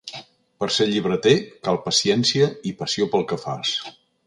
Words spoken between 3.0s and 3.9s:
pel que fas.